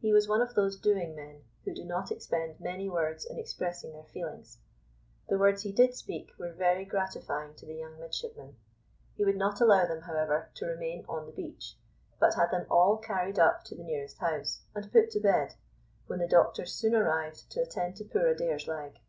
He 0.00 0.14
was 0.14 0.26
one 0.26 0.40
of 0.40 0.54
those 0.54 0.78
doing 0.78 1.14
men 1.14 1.42
who 1.66 1.74
do 1.74 1.84
not 1.84 2.10
expend 2.10 2.58
many 2.58 2.88
words 2.88 3.26
in 3.26 3.38
expressing 3.38 3.92
their 3.92 4.04
feelings. 4.06 4.60
The 5.28 5.36
words 5.36 5.60
he 5.60 5.72
did 5.72 5.94
speak 5.94 6.32
were 6.38 6.54
very 6.54 6.86
gratifying 6.86 7.52
to 7.56 7.66
the 7.66 7.74
young 7.74 8.00
midshipmen. 8.00 8.56
He 9.14 9.26
would 9.26 9.36
not 9.36 9.60
allow 9.60 9.84
them, 9.84 10.00
however, 10.00 10.48
to 10.54 10.64
remain 10.64 11.04
on 11.06 11.26
the 11.26 11.32
beach, 11.32 11.76
but 12.18 12.32
had 12.36 12.50
them 12.50 12.64
all 12.70 12.96
carried 12.96 13.38
up 13.38 13.62
to 13.64 13.74
the 13.74 13.84
nearest 13.84 14.16
house, 14.16 14.62
and 14.74 14.90
put 14.90 15.10
to 15.10 15.20
bed, 15.20 15.56
when 16.06 16.20
the 16.20 16.28
doctor 16.28 16.64
soon 16.64 16.94
arrived 16.94 17.50
to 17.50 17.60
attend 17.60 17.96
to 17.96 18.06
poor 18.06 18.28
Adair's 18.28 18.66
leg. 18.68 19.00